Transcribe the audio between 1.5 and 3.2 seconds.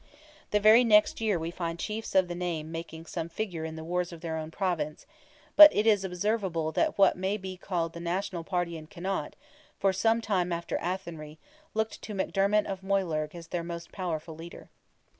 find chiefs of the name making